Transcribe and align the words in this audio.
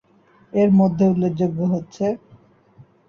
এর 0.53 0.69
মধ্যে 0.71 1.05
উল্লেখযোগ্য 1.07 1.59
হচ্ছেঃ 1.65 2.13